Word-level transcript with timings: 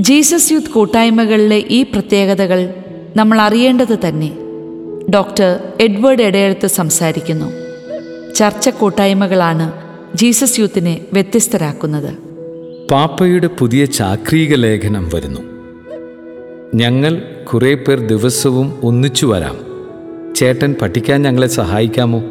Jesus 0.00 0.52
youth 0.52 0.66
കൂട്ടായ്മകളിലെ 0.66 1.64
ഈ 1.70 1.82
പ്രത്യേകതകൾ 1.82 2.74
നമ്മൾ 3.16 3.40
അറിയേണ്ടത് 3.40 3.98
തന്നെ. 4.08 4.32
ഡോക്ടർ 5.14 5.58
എഡ്വേർഡ് 5.80 6.22
എടയെഴുത്ത് 6.22 6.66
സംസാരിക്കുന്നു. 6.66 7.52
ചർച്ച 8.34 8.68
കൂട്ടായ്മകളാണ് 8.68 9.72
ജീസസ് 10.14 10.60
യൂത്തിനെ 10.60 11.00
വ്യത്യസ്തരാക്കുന്നത്. 11.12 12.14
പാപ്പയുടെ 12.90 13.46
പുതിയ 13.46 13.84
ചാക്രീക 13.84 14.54
ലേഖനം 14.54 15.10
വരുന്നു. 15.14 15.40
ഞങ്ങൾ 16.74 17.22
കുറേ 17.52 17.74
പേർ 17.74 18.00
ദിവസവും 18.00 18.80
ഒന്നിച്ചു 18.82 19.26
വരാം. 19.26 19.56
ചേട്ടൻ 20.34 20.74
പഠിക്കാൻ 20.82 21.22
ഞങ്ങളെ 21.22 21.46
സഹായിക്കാമോ? 21.46 22.22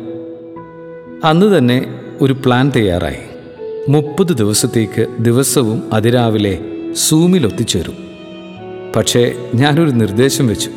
അന്ന് 1.23 1.57
തന്നെ 1.57 1.99
ഒരു 2.21 2.33
പ്ലാൻ 2.33 2.71
തയ്യാറായി. 2.75 3.17
മുപ്പത് 3.89 4.37
ദിവസത്തേക്ക് 4.37 5.07
ദിവസവും 5.19 5.83
അതിരാവിലെ 5.93 6.59
സൂമിൽ 6.95 7.45
ഒത്തിച്ചേരും 7.45 7.93
പക്ഷേ 8.95 9.33
ഞാനൊരു 9.55 9.89
നിർദ്ദേശം 9.89 10.47
വെച്ചു. 10.47 10.69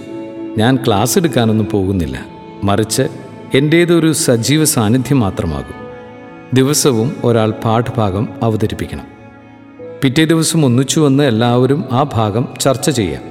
ഞാൻ 0.58 0.76
ക്ലാസ് 0.76 1.18
എടുക്കാനൊന്നും 1.18 1.68
പോകുന്നില്ല. 1.70 2.26
മറിച്ച് 2.64 3.02
എന്റേതൊരു 3.54 4.12
സജീവ 4.12 4.64
സാന്നിധ്യം 4.64 5.20
മാത്രമാകും. 5.20 5.74
ദിവസവും 6.54 7.12
ഒരാൾ 7.24 7.50
പാഠഭാഗം 7.50 8.28
അവതരിപ്പിക്കണം. 8.42 9.04
പിറ്റേ 10.02 10.24
ദിവസം 10.24 10.64
ഒന്നിച്ചു 10.64 11.00
വന്ന് 11.00 11.24
എല്ലാവരും 11.24 11.84
ആ 11.92 12.10
ഭാഗം 12.14 12.48
ചർച്ച 12.60 12.90
ചെയ്യാം. 12.90 13.22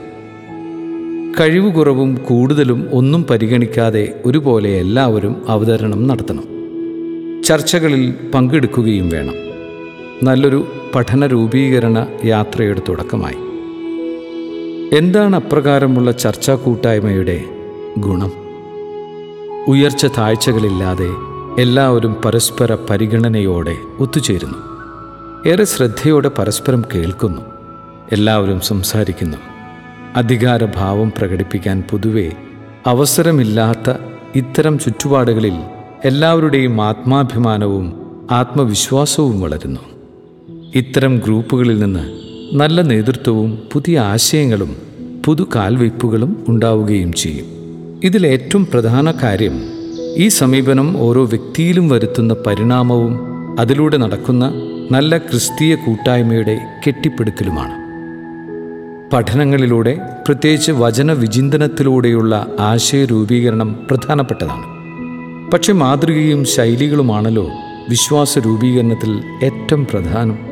കഴിവ് 1.40 1.74
കുറവും 1.74 2.16
കൂടുതലും 2.16 2.90
ഒന്നും 2.94 3.24
പരിഗണിക്കാതെ 3.24 4.22
ഒരുപോലെ 4.26 4.70
എല്ലാവരും 4.70 5.46
അവതരണം 5.48 6.08
നടത്തണം. 6.08 6.44
ചർച്ചകളിൽ 7.44 8.14
പങ്കെടുക്കുകയും 8.34 9.10
വേണം. 9.10 9.34
നല്ലൊരു 10.24 10.68
പഠന 10.96 11.26
രൂപീകരണ 11.26 12.08
യാത്രയുടെ 12.26 12.82
തുടക്കമായി. 12.90 13.36
എന്താണ് 14.98 15.36
അപ്രകാരമുള്ള 15.36 16.12
ചർച്ചാ 16.12 16.56
കൂട്ടായ്മയുടെ 16.56 17.44
ഗുണം? 17.98 18.32
ഉയർച്ച 19.68 20.06
താഴ്ചകളില്ലാതെ 20.06 21.10
എല്ലാവരും 21.60 22.14
പരസ്പര 22.26 22.78
പരിഗണനയോടെ 22.90 23.78
ഒത്തുചേരുന്നു. 24.00 24.58
ഏറെ 25.50 25.64
ശ്രദ്ധയോടെ 25.64 26.32
പരസ്പരം 26.38 26.84
കേൾക്കുന്നു. 26.96 27.42
എല്ലാവരും 28.12 28.62
സംസാരിക്കുന്നു. 28.62 29.38
അധികാരഭാവം 30.16 31.14
പ്രകടിപ്പിക്കാൻ 31.18 31.84
പൊതുവെ 31.92 32.32
അവസരമില്ലാത്ത 32.86 33.98
ഇത്തരം 34.36 34.80
ചുറ്റുപാടുകളിൽ 34.80 35.54
എല്ലാവരുടെയും 36.06 36.82
ആത്മാഭിമാനവും 36.82 37.94
ആത്മവിശ്വാസവും 38.32 39.42
വളരുന്നു. 39.42 39.95
ഇത്തരം 40.76 41.18
ഗ്രൂപ്പുകളിൽ 41.18 41.80
നിന്ന് 41.80 42.00
നല്ല 42.56 42.82
നേതൃത്വവും 42.82 43.60
പുതിയ 43.74 44.00
ആശയങ്ങളും 44.00 44.76
പുതു 45.26 45.48
കാൽവയ്പ്പുകളും 45.56 46.46
ഉണ്ടാവുകയും 46.48 47.14
ചെയ്യും. 47.14 47.46
ഇതിലേറ്റവും 48.04 48.66
പ്രധാന 48.66 49.12
കാര്യം 49.12 49.62
ഈ 50.16 50.28
സമീപനം 50.28 50.98
ഓരോ 50.98 51.26
വ്യക്തിയിലും 51.26 51.90
വരുത്തുന്ന 51.90 52.36
പരിണാമവും 52.48 53.20
അതിലൂടെ 53.60 53.98
നടക്കുന്ന 53.98 54.54
നല്ല 54.92 55.18
ക്രിസ്തീയ 55.18 55.76
കൂട്ടായ്മയുടെ 55.76 56.62
കെട്ടിപ്പടുക്കലുമാണ്. 56.88 57.74
പഠനങ്ങളിലൂടെ 59.12 60.02
പ്രത്യേകിച്ച് 60.28 60.72
വചന 60.72 61.12
വിചിന്തനത്തിലൂടെയുള്ള 61.12 62.48
ആശയരൂപീകരണം 62.60 63.88
പ്രധാനപ്പെട്ടതാണ്. 63.90 64.66
പക്ഷെ 65.52 65.74
മാതൃകയും 65.74 66.46
ശൈലികളുമാണല്ലോ 66.46 67.52
വിശ്വാസ 67.90 68.38
രൂപീകരണത്തിൽ 68.38 69.24
ഏറ്റവും 69.44 69.86
പ്രധാനം. 69.86 70.45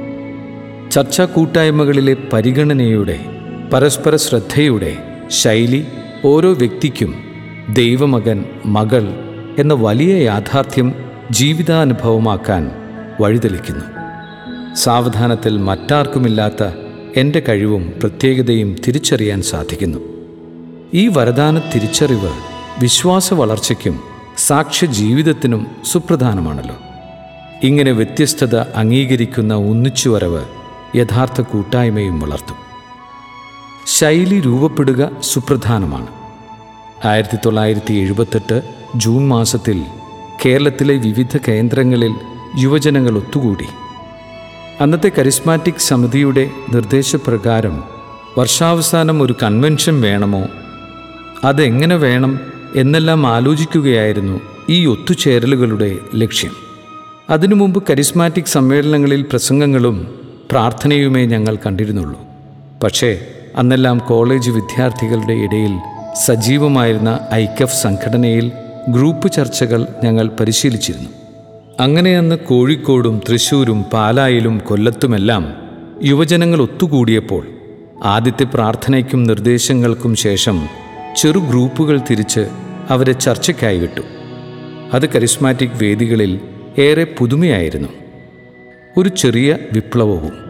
ചർച്ചാ 0.94 1.26
കൂട്ടായ്മകളിലെ 1.26 2.18
പരിഗണനയുടെ 2.34 3.20
പരസ്പര 3.74 4.16
ശ്രദ്ധയുടെ 4.16 4.98
ശൈലി 5.28 5.86
ഓരോ 6.26 6.54
വ്യക്തിക്കും 6.54 7.16
ദൈവമകൻ 7.70 8.46
മകൾ 8.66 9.08
എന്ന 9.60 9.74
വലിയ 9.74 10.24
യാഥാർത്ഥ്യം 10.24 10.94
ജീവിതാനുഭവമാക്കാൻ 11.32 12.72
വഴിതെളിക്കുന്നു. 13.22 13.86
സാവധാനത്തിൽ 14.76 15.58
മറ്റാർക്കുമില്ലാത്ത 15.58 16.64
എന്റെ 17.18 17.40
കഴിവും 17.50 17.94
പ്രത്യേകതയും 18.00 18.76
തിരിച്ചറിയാൻ 18.88 19.42
സാധിക്കുന്നു. 19.42 20.00
ഈ 20.94 21.08
വരദാന 21.08 21.60
തിരിച്ചറിവ് 21.60 22.32
വിശ്വാസ 22.82 23.34
വളർച്ചയ്ക്കും 23.34 24.00
സാക്ഷ്യ 24.38 24.88
ജീവിതത്തിനും 24.88 25.68
സുപ്രധാനമാണല്ലോ. 25.92 26.76
ഇങ്ങനെ 27.64 27.92
വ്യത്യസ്തത 27.92 28.56
അംഗീകരിക്കുന്ന 28.56 29.54
ഒന്നിച്ചുവരവ് 29.54 30.63
യഥാർത്ഥ 30.96 31.42
കൂട്ടായ്മയും 31.42 32.20
വളർത്തും. 32.20 32.56
ശൈലി 33.86 34.40
രൂപപ്പെടുക 34.40 35.12
സുപ്രധാനമാണ്. 35.22 36.08
ആയിരത്തി 37.08 37.38
തൊള്ളായിരത്തി 37.46 37.94
എഴുപത്തെട്ട് 37.94 38.62
ജൂൺ 38.96 39.28
മാസത്തിൽ 39.28 39.84
കേരളത്തിലെ 40.46 40.94
വിവിധ 40.94 41.38
കേന്ദ്രങ്ങളിൽ 41.48 42.16
യുവജനങ്ങൾ 42.60 43.18
ഒത്തുകൂടി. 43.18 43.66
അന്നത്തെ 44.82 45.12
കരിസ്മാറ്റിക് 45.18 45.80
സമിതിയുടെ 45.80 46.50
നിർദ്ദേശപ്രകാരം 46.74 47.84
വർഷാവസാനം 48.38 49.22
ഒരു 49.22 49.36
കൺവെൻഷൻ 49.44 50.02
വേണമോ? 50.02 50.48
അതെങ്ങനെ 51.44 51.96
വേണം 51.96 52.40
എന്നെല്ലാം 52.76 53.28
ആലോചിക്കുകയായിരുന്നു 53.28 54.42
ഈ 54.70 54.86
ഒത്തുചേരലുകളുടെ 54.86 55.98
ലക്ഷ്യം. 56.16 56.52
അതിനു 57.30 57.56
മുമ്പ് 57.56 57.84
കരിസ്മാറ്റിക് 57.90 58.46
സമ്മേളനങ്ങളിൽ 58.46 59.22
പ്രസംഗങ്ങളും 59.22 60.23
പ്രാർത്ഥനയുമേ 60.54 61.26
ഞങ്ങൾ 61.26 61.56
കണ്ടിരുന്നുള്ളൂ. 61.56 62.22
പക്ഷേ 62.84 63.26
അന്നെല്ലാം 63.56 63.98
കോളേജ് 63.98 64.52
വിദ്യാർത്ഥികളുടെ 64.52 65.34
ഇടയിൽ 65.34 65.80
സജീവമായിരുന്ന 66.26 67.20
ഐക്യഫ് 67.34 67.82
സംഘടനയിൽ 67.82 68.52
ഗ്രൂപ്പ് 68.90 69.32
ചർച്ചകൾ 69.32 69.88
ഞങ്ങൾ 70.04 70.28
പരിശീലിച്ചിരുന്നു. 70.28 71.10
അങ്ങനെ 71.80 72.18
അന്ന് 72.18 72.36
കോഴിക്കോടും 72.36 73.22
തൃശ്ശൂരും 73.30 73.84
പാലായിലും 73.84 74.60
കൊല്ലത്തുമെല്ലാം 74.60 75.56
യുവജനങ്ങൾ 76.04 76.62
ഒത്തുകൂടിയപ്പോൾ 76.62 77.48
ആദ്യത്തെ 78.04 78.44
പ്രാർത്ഥനയ്ക്കും 78.44 79.24
നിർദ്ദേശങ്ങൾക്കും 79.24 80.16
ശേഷം 80.16 80.68
ചെറു 81.18 81.40
ഗ്രൂപ്പുകൾ 81.40 82.02
തിരിച്ച് 82.12 82.48
അവരെ 82.90 83.12
ചർച്ചയ്ക്കായി 83.12 83.80
വിട്ടു. 83.80 84.02
അത് 84.94 85.10
കരിസ്മാറ്റിക് 85.10 85.78
വേദികളിൽ 85.82 86.40
ഏറെ 86.78 87.04
പുതുമയായിരുന്നു. 87.04 87.90
ഒരു 88.98 89.10
ചെറിയ 89.10 89.58
വിപ്ലവവും 89.74 90.43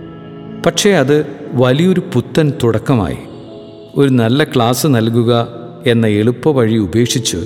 പക്ഷേ 0.66 0.92
അത് 0.92 1.26
വലിയൊരു 1.54 2.04
പുത്തൻ 2.14 2.54
തുടക്കമായി. 2.64 3.18
ഒരു 3.96 4.10
നല്ല 4.10 4.44
ക്ലാസ് 4.44 4.88
നൽകുക 4.88 5.48
എന്ന 5.88 6.08
എളുപ്പ 6.08 6.50
വഴി 6.50 6.78
ഉപേക്ഷിച്ച് 6.78 7.38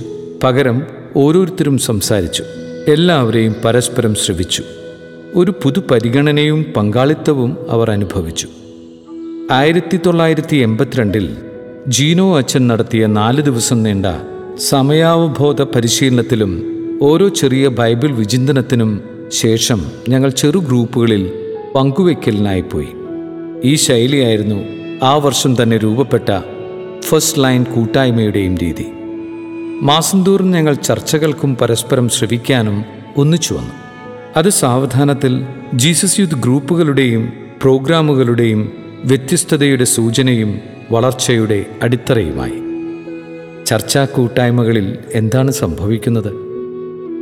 പകരം 0.43 0.81
ഓരോരുത്തരും 1.15 1.77
സംസാരിച്ചു. 1.77 2.43
എല്ലാവരെയും 2.87 3.55
പരസ്പരം 3.65 4.15
ശ്രവിച്ചു. 4.15 4.63
ഒരു 5.35 5.53
പുതു 5.63 5.79
പരിഗണനയും 5.91 6.65
പങ്കാളിത്തവും 6.77 7.57
അവർ 7.69 7.91
അനുഭവിച്ചു. 7.91 8.47
ആയിരത്തി 9.51 9.99
തൊള്ളായിരത്തി 10.05 10.55
എൺപത്തിരണ്ടിൽ 10.55 11.37
ജീനോ 11.87 12.37
അച്ഛൻ 12.37 12.67
നടത്തിയ 12.67 13.05
നാല് 13.05 13.41
ദിവസം 13.41 13.83
നീണ്ട 13.83 14.05
സമയാവബോധ 14.57 15.61
പരിശീലനത്തിലും 15.61 16.63
ഓരോ 17.01 17.27
ചെറിയ 17.27 17.67
ബൈബിൾ 17.67 18.11
വിചിന്തനത്തിനും 18.11 19.03
ശേഷം 19.29 19.85
ഞങ്ങൾ 20.09 20.29
ചെറു 20.29 20.59
ഗ്രൂപ്പുകളിൽ 20.59 21.31
പങ്കുവയ്ക്കലിനായി 21.75 22.61
പോയി. 22.61 22.87
ഈ 23.63 23.75
ശൈലിയായിരുന്നു 23.75 24.63
ആ 25.03 25.15
വർഷം 25.15 25.63
തന്നെ 25.63 25.77
രൂപപ്പെട്ട 25.77 26.39
ഫസ്റ്റ് 27.01 27.43
ലൈൻ 27.43 27.63
കൂട്ടായ്മയുടെയും 27.63 28.57
രീതി. 28.57 28.85
മാസം 29.81 30.23
തോറും 30.23 30.51
ഞങ്ങൾ 30.51 30.73
ചർച്ചകൾക്കും 30.73 31.55
പരസ്പരം 31.55 32.09
ശ്രവിക്കാനും 32.09 32.85
ഒന്നിച്ചു 33.17 33.53
വന്നു. 33.53 33.71
അത് 34.37 34.49
സാവധാനത്തിൽ 34.49 35.45
ജീസസ് 35.73 36.19
യൂത്ത് 36.19 36.35
ഗ്രൂപ്പുകളുടെയും 36.35 37.33
പ്രോഗ്രാമുകളുടെയും 37.61 38.71
വ്യത്യസ്തതയുടെ 39.05 39.83
സൂചനയും 39.83 40.59
വളർച്ചയുടെ 40.91 41.65
അടിത്തറയുമായി. 41.81 42.53
ചർച്ചാ 43.65 44.05
കൂട്ടായ്മകളിൽ 44.05 44.97
എന്താണ് 45.13 45.51
സംഭവിക്കുന്നത്? 45.51 46.31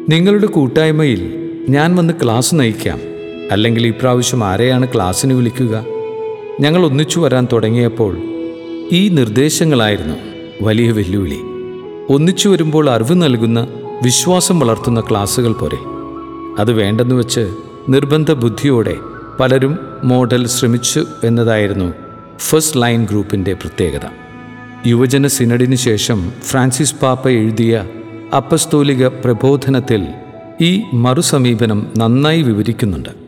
നിങ്ങളുടെ 0.09 0.45
കൂട്ടായ്മയിൽ 0.45 1.49
ഞാൻ 1.69 1.95
വന്ന് 1.95 2.13
ക്ലാസ് 2.23 2.55
നയിക്കാം. 2.55 2.99
അല്ലെങ്കിൽ 3.51 3.87
ഇപ്രാവശ്യം 3.87 4.43
ആരെയാണ് 4.43 4.87
ക്ലാസ്സിന് 4.93 5.33
വിളിക്കുക? 5.33 5.94
ഞങ്ങൾ 6.59 6.85
ഒന്നിച്ചു 6.85 7.19
വരാൻ 7.19 7.47
തുടങ്ങിയപ്പോൾ 7.53 8.17
ഈ 8.91 9.09
നിർദ്ദേശങ്ങളായിരുന്നു. 9.09 10.15
വലിയ 10.61 10.91
വെല്ലുവിളി. 10.91 11.39
ഒന്നിച്ചു 12.09 12.49
വരുമ്പോൾ 12.49 12.89
അറിവ് 12.89 13.23
നൽകുന്ന 13.23 13.67
വിശ്വാസം 14.03 14.59
വളർത്തുന്ന 14.59 14.99
ക്ലാസ്സുകൾ 15.01 15.53
പോരെ 15.53 15.77
അത് 16.61 16.71
വേണ്ടെന്ന് 16.71 17.15
വെച്ച് 17.15 17.55
നിർബന്ധ 17.89 18.31
ബുദ്ധിയോടെ 18.31 18.95
പലരും 19.39 19.79
മോഡൽ 20.03 20.47
ശ്രമിച്ചു 20.47 21.05
എന്നതായിരുന്നു 21.23 21.93
ഫസ്റ്റ് 22.39 22.81
ലൈൻ 22.81 23.05
ഗ്രൂപ്പിന്റെ 23.05 23.53
പ്രത്യേകത. 23.53 24.07
യുവജന 24.87 25.27
സിനഡിന് 25.27 25.75
ശേഷം 25.75 26.31
ഫ്രാൻസിസ് 26.41 26.95
പാപ്പ 26.95 27.29
എഴുതിയ 27.29 27.85
അപ്പസ്തോലിക 28.35 29.07
പ്രബോധനത്തിൽ 29.07 30.07
ഈ 30.61 30.81
മറുസമീപനം 30.93 31.87
നന്നായി 31.97 32.41
വിവരിക്കുന്നുണ്ട്. 32.41 33.24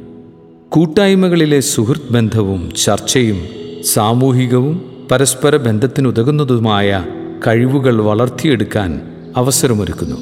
കൂട്ടായ്മകളിലെ 0.72 1.60
സുഹൃത്ത് 1.60 2.14
ബന്ധവും 2.14 2.72
ചർച്ചയും 2.84 3.38
സാമൂഹികവും 3.84 4.82
പരസ്പര 5.12 5.56
ബന്ധത്തിനുതകുന്നതുമായ 5.56 7.06
കഴിവുകൾ 7.48 8.02
വളർത്തിയെടുക്കാൻ 8.02 9.02
അവസരമൊരുക്കുന്നു. 9.38 10.16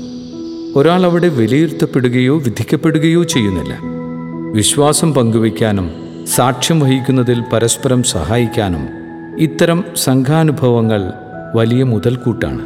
ഒരാൾ 0.76 1.06
അവിടെ 1.06 1.28
വിലയിരുത്തപ്പെടുകയോ 1.28 2.38
വിധിക്കപ്പെടുകയോ 2.38 3.24
ചെയ്യുന്നില്ല. 3.24 3.80
വിശ്വാസം 4.52 5.14
പങ്കുവയ്ക്കാനും 5.14 5.92
സാക്ഷ്യം 6.28 6.80
വഹിക്കുന്നതിൽ 6.80 7.44
പരസ്പരം 7.54 8.04
സഹായിക്കാനും 8.04 8.88
ഇത്തരം 9.40 9.84
സംഘാനുഭവങ്ങൾ 9.96 11.14
വലിയ 11.56 11.84
മുതൽക്കൂട്ടാണ്. 11.84 12.62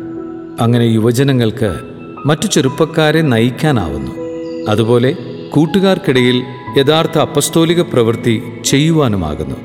അങ്ങനെ 0.62 0.84
യുവജനങ്ങൾക്ക് 0.84 1.80
മറ്റു 2.26 2.48
ചെറുപ്പക്കാരെ 2.48 3.22
നയിക്കാനാവുന്നു. 3.22 4.12
അതുപോലെ 4.70 5.16
കൂട്ടുകാർക്കിടയിൽ 5.52 6.44
യഥാർത്ഥ 6.78 7.18
അപ്പസ്തോലിക 7.18 7.82
പ്രവൃത്തി 7.82 8.42
ചെയ്യുവാനുമാകുന്നു. 8.66 9.56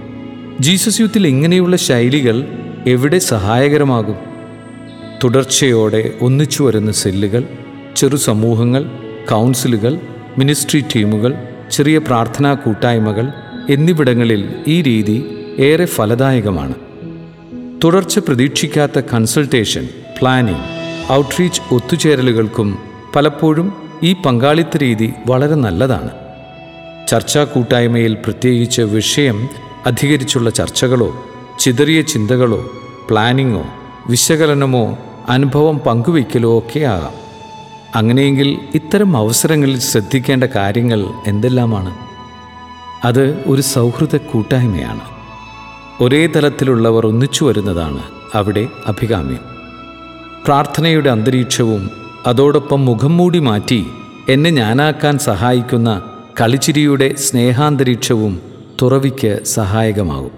ജീസസ് 0.60 1.00
യൂത്തിൽ 1.00 1.26
ഇങ്ങനെയുള്ള 1.26 1.76
ശൈലികൾ 1.76 2.48
എവിടെ 2.86 3.19
സഹായകരമാകും? 3.19 4.16
തുടർച്ചയോടെ 5.25 6.12
ഒന്നിച്ചു 6.20 6.62
വരുന്ന 6.62 6.92
സെല്ലുകൾ 6.92 7.44
ചെറു 7.96 8.16
സമൂഹങ്ങൾ 8.16 8.90
കൗൺസിലുകൾ 9.31 10.00
മിനിസ്ട്രി 10.38 10.84
ടീമുകൾ 10.96 11.34
ചെറിയ 11.70 11.98
പ്രാർത്ഥനാ 11.98 12.54
കൂട്ടായ്മകൾ 12.54 13.28
എന്നിവിടങ്ങളിൽ 13.70 14.48
ഈ 14.66 14.82
രീതി 14.82 15.25
ഏറെ 15.58 15.84
ഫലദായകമാണ്. 15.84 16.75
തുടർച്ച 17.84 18.19
പ്രതീക്ഷിക്കാത്ത 18.19 19.00
കൺസൾട്ടേഷൻ 19.00 19.88
പ്ലാനിംഗ് 20.20 20.84
ഔട്ട്റീച്ച് 21.12 21.75
ഒത്തുചേരലുകൾക്കും 21.75 22.78
പലപ്പോഴും 23.16 23.83
ഈ 24.05 24.12
പങ്കാളിത്ത 24.12 24.77
രീതി 24.77 25.12
വളരെ 25.27 25.55
നല്ലതാണ്. 25.55 26.11
ചർച്ചാ 27.09 27.45
കൂട്ടായ്മയിൽ 27.45 28.15
പ്രത്യേകിച്ച് 28.15 28.83
വിഷയം 28.83 29.49
അധികരിച്ചുള്ള 29.87 30.51
ചർച്ചകളോ 30.51 31.25
ചിതറിയ 31.59 32.03
ചിന്തകളോ 32.03 32.71
പ്ലാനിങ്ങോ 33.11 33.65
വിശകലനമോ 34.06 34.99
അനുഭവം 35.29 35.79
പങ്കുവയ്ക്കലോ 35.79 36.59
ഒക്കെ 36.59 36.81
ആകാം. 36.81 37.12
അങ്ങനെയെങ്കിൽ 37.95 38.59
ഇത്തരം 38.75 39.17
അവസരങ്ങളിൽ 39.17 39.79
ശ്രദ്ധിക്കേണ്ട 39.81 40.45
കാര്യങ്ങൾ 40.45 41.06
എന്തെല്ലാമാണ്? 41.27 41.95
അത് 43.05 43.45
ഒരു 43.47 43.62
സൗഹൃദ 43.62 44.17
കൂട്ടായ്മയാണ്. 44.17 45.01
ഒരേ 46.01 46.27
തലത്തിലുള്ളവർ 46.27 47.06
ഒന്നിച്ചു 47.06 47.45
വരുന്നതാണ് 47.45 48.03
അവിടെ 48.35 48.67
അഭികാമ്യം. 48.87 49.41
പ്രാർത്ഥനയുടെ 50.45 51.11
അന്തരീക്ഷവും 51.11 52.04
അതോടൊപ്പം 52.26 52.85
മുഖം 52.85 53.17
മൂടി 53.17 53.38
മാറ്റി 53.38 53.87
എന്നെ 54.29 54.50
ഞാനാക്കാൻ 54.50 55.19
സഹായിക്കുന്ന 55.19 56.03
കളിച്ചിരിയുടെ 56.41 57.15
സ്നേഹാന്തരീക്ഷവും 57.19 58.41
തുറവിക്ക് 58.82 59.38
സഹായകമാകും. 59.44 60.31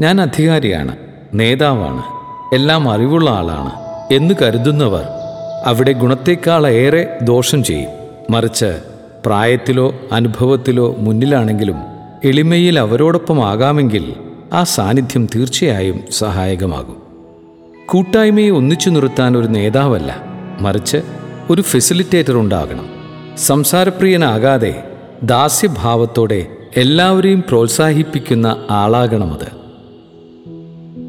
ഞാൻ 0.00 0.20
അധികാരിയാണ് 0.20 0.96
നേതാവാണ് 1.34 2.02
എല്ലാം 2.54 2.90
അറിവുള്ള 2.90 3.30
ആളാണ് 3.30 3.70
എന്ന് 4.14 4.34
കരുതുന്നവർ 4.42 5.04
അവിടെ 5.66 5.92
ഗുണത്തേക്കാളേറെ 5.92 7.18
ദോഷം 7.22 7.64
ചെയ്യും. 7.64 7.90
മറിച്ച് 8.30 8.80
പ്രായത്തിലോ 9.26 9.94
അനുഭവത്തിലോ 10.12 10.96
മുന്നിലാണെങ്കിലും 10.98 11.76
എളിമയിൽ 12.24 12.78
അവരോടൊപ്പം 12.78 13.44
ആകാമെങ്കിൽ 13.48 14.14
ആ 14.52 14.62
സാന്നിധ്യം 14.64 15.26
തീർച്ചയായും 15.34 16.00
സഹായകമാകും. 16.10 16.96
കൂട്ടായ്മയെ 17.86 18.50
ഒന്നിച്ചു 18.50 18.90
നിർത്താൻ 18.90 19.36
ഒരു 19.36 19.46
നേതാവല്ല 19.46 20.35
മറിച്ച് 20.60 20.96
ഒരു 21.50 21.62
ഫെസിലിറ്റേറ്റർ 21.62 22.34
ഉണ്ടാകണം. 22.34 22.88
സംസാരപ്രിയനാകാതെ 23.38 24.84
ദാസ്യഭാവത്തോടെ 25.22 26.46
എല്ലാവരെയും 26.76 27.44
പ്രോത്സാഹിപ്പിക്കുന്ന 27.48 28.66
ആളാകണമത്. 28.70 29.56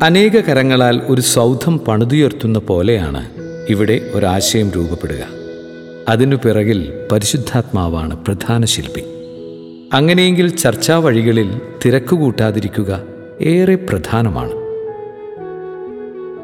അനേക 0.04 0.42
കരങ്ങളാൽ 0.42 1.02
ഒരു 1.08 1.22
സൗധം 1.22 1.80
പണിതുയർത്തുന്ന 1.80 2.60
പോലെയാണ് 2.60 3.30
ഇവിടെ 3.70 4.02
ഒരാശയം 4.14 4.72
രൂപപ്പെടുക. 4.72 5.28
അതിനു 6.10 6.36
പിറകിൽ 6.36 6.94
പരിശുദ്ധാത്മാവാണ് 7.12 8.26
പ്രധാന 8.26 8.66
ശില്പി. 8.66 9.04
അങ്ങനെയെങ്കിൽ 9.94 10.48
ചർച്ചാ 10.48 10.98
വഴികളിൽ 10.98 11.62
തിരക്കുകൂട്ടാതിരിക്കുക 11.86 13.04
ഏറെ 13.42 13.76
പ്രധാനമാണ്. 13.76 14.52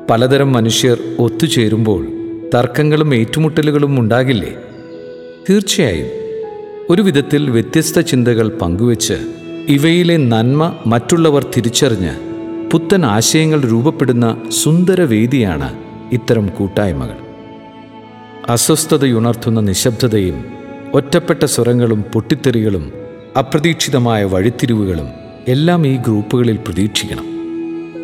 പലതരം 0.09 0.53
മനുഷ്യർ 0.53 0.97
ഒത്തുചേരുമ്പോൾ 1.19 2.12
തർക്കങ്ങളും 2.53 3.15
ഏറ്റുമുട്ടലുകളും 3.15 3.99
ഉണ്ടാകില്ലേ? 3.99 4.53
തീർച്ചയായും. 5.49 6.07
ഒരു 6.89 7.01
വിധത്തിൽ 7.01 7.49
വ്യത്യസ്ത 7.49 7.99
ചിന്തകൾ 7.99 8.47
പങ്കുവച്ച് 8.47 9.13
ഇവയിലെ 9.69 10.17
നന്മ 10.17 10.75
മറ്റുള്ളവർ 10.87 11.45
തിരിച്ചറിഞ്ഞ് 11.57 12.11
പുത്തൻ 12.71 13.05
ആശയങ്ങൾ 13.05 13.61
രൂപപ്പെടുന്ന 13.61 14.41
സുന്ദര 14.49 15.01
വേദിയാണ് 15.01 15.73
ഇത്തരം 16.11 16.47
കൂട്ടായ്മകൾ. 16.47 17.15
അസ്വസ്ഥതയുണർത്തുന്ന 18.49 19.59
നിശബ്ദതയും 19.59 20.45
ഒറ്റപ്പെട്ട 20.93 21.45
സ്വരങ്ങളും 21.45 22.01
പൊട്ടിത്തെറികളും 22.01 22.93
അപ്രതീക്ഷിതമായ 23.37 24.23
വഴിത്തിരിവുകളും 24.23 25.07
എല്ലാം 25.47 25.87
ഈ 25.87 25.97
ഗ്രൂപ്പുകളിൽ 25.97 26.57
പ്രതീക്ഷിക്കണം. 26.57 27.25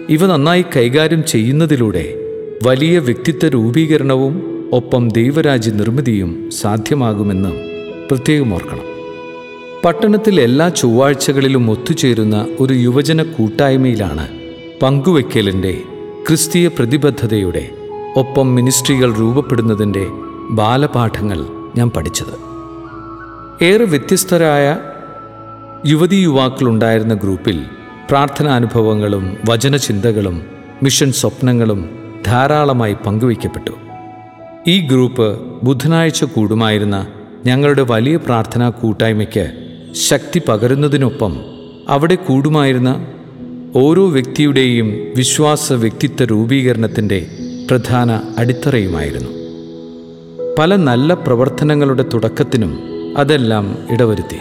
ഇവ 0.10 0.28
നന്നായി 0.28 0.66
കൈകാര്യം 0.76 1.24
ചെയ്യുന്നതിലൂടെ 1.26 2.29
വലിയ 2.64 3.00
വ്യക്തിത്വ 3.00 3.48
രൂപീകരണവും 3.48 4.60
ഒപ്പം 4.72 5.10
ദൈവരാജ്യ 5.10 5.72
നിർമ്മിതിയും 5.72 6.52
സാധ്യമാകുമെന്ന് 6.52 7.50
പ്രത്യേകം 8.10 8.54
ഓർക്കണം. 8.54 8.84
പട്ടണത്തിൽ 9.86 10.42
എല്ലാ 10.42 10.70
ചൊവ്വാഴ്ചകളിലും 10.70 11.72
ഒത്തുചേരുന്ന 11.72 12.48
ഒരു 12.60 12.74
യുവജന 12.74 13.24
കൂട്ടായ്മയിലാണ് 13.24 14.28
പങ്കുവയ്ക്കലിന്റെ 14.82 15.82
ക്രിസ്തീയ 16.28 16.68
പ്രതിബദ്ധതയുടെ 16.68 17.70
ഒപ്പം 18.16 18.56
മിനിസ്ട്രികൾ 18.56 19.14
രൂപപ്പെടുന്നതിന്റെ 19.14 20.08
ബാലപാഠങ്ങൾ 20.50 21.46
ഞാൻ 21.76 21.90
പഠിച്ചത്. 21.90 22.50
ഏറെ 23.66 23.86
വ്യത്യസ്തരായ 23.86 24.78
യുവതി 25.86 26.16
യുവാക്കളുണ്ടായിരുന്ന 26.16 27.14
ഗ്രൂപ്പിൽ 27.14 27.62
പ്രാർത്ഥനാനുഭവങ്ങളും 28.10 29.38
വചനചിന്തകളും 29.50 30.42
മിഷൻ 30.84 31.12
സ്വപ്നങ്ങളും 31.12 31.99
ധാരാളമായി 32.26 32.94
പങ്കുവയ്ക്കപ്പെട്ടു. 32.94 33.72
ഈ 34.68 34.88
ഗ്രൂപ്പ് 34.88 35.40
ബുധനാഴ്ച 35.64 36.24
കൂടുമായിരുന്ന 36.24 37.08
ഞങ്ങളുടെ 37.46 37.82
വലിയ 37.82 38.18
പ്രാർത്ഥനാ 38.18 38.70
കൂട്ടായ്മയ്ക്ക് 38.70 39.52
ശക്തി 39.92 40.42
പകരുന്നതിനൊപ്പം 40.48 41.40
അവിടെ 41.90 42.16
കൂടുമായിരുന്ന 42.16 43.08
ഓരോ 43.76 44.08
വ്യക്തിയുടെയും 44.08 44.86
വിശ്വാസ 45.16 45.74
വ്യക്തിത്വ 45.74 46.26
രൂപീകരണത്തിന്റെ 46.26 47.28
പ്രധാന 47.72 48.22
അടിത്തറയുമായിരുന്നു. 48.38 49.30
പല 50.60 50.76
നല്ല 50.76 51.14
പ്രവർത്തനങ്ങളുടെ 51.14 52.06
തുടക്കത്തിനും 52.14 52.80
അതെല്ലാം 53.18 53.78
ഇടവരുത്തി. 53.92 54.38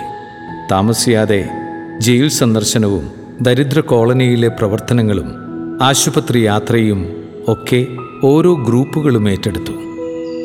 താമസിയാതെ 0.72 1.48
ജയിൽ 1.98 2.28
സന്ദർശനവും 2.28 3.10
ദരിദ്ര 3.40 3.80
കോളനിയിലെ 3.80 4.48
പ്രവർത്തനങ്ങളും 4.48 5.34
ആശുപത്രി 5.82 6.38
യാത്രയും 6.38 7.17
ഒക്കെ 7.48 7.86
ഓരോ 8.24 8.54
ഗ്രൂപ്പുകളും 8.54 9.28
ഏറ്റെടുത്തു. 9.28 9.72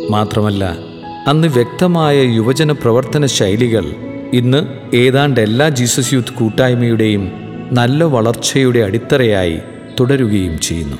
മാത്രമല്ല 0.09 0.77
അന്ന് 1.27 1.47
വ്യക്തമായ 1.47 2.21
യുവജന 2.21 2.71
പ്രവർത്തന 2.71 3.25
ശൈലികൾ 3.25 3.85
ഇന്ന് 4.33 4.95
ഏതാണ്ട് 4.95 5.39
എല്ലാ 5.39 5.69
ജീസസ് 5.69 6.13
യൂത്ത് 6.13 6.33
കൂട്ടായ്മയുടെയും 6.33 7.31
നല്ല 7.71 8.03
വളർച്ചയുടെ 8.03 8.79
അടിത്തറയായി 8.79 9.59
തുടരുകയും 9.99 10.59
ചെയ്യുന്നു. 10.59 10.97